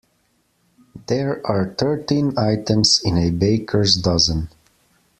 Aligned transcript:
There 1.05 1.45
are 1.45 1.75
thirteen 1.77 2.35
items 2.35 2.99
in 3.05 3.19
a 3.19 3.29
baker’s 3.29 3.93
dozen 3.95 4.49